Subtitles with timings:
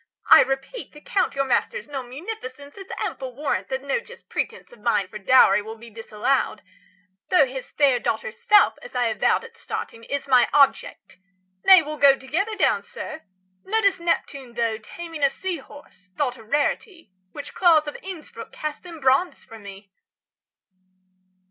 [0.31, 4.71] I repeat, The Count your master's known munificence Is ample warrant that no just pretence
[4.71, 6.63] 50 Of mine for dowry will be disallowed;
[7.29, 11.17] Though his fair daughter's self, as I avowed At starting, is my object.
[11.63, 13.21] Nay, we'll go Together down, sir.
[13.63, 18.83] Notice Neptune, though, Taming a sea horse, thought a rarity, Which Claus of Innsbruck° cast
[18.87, 19.91] in bronze for me!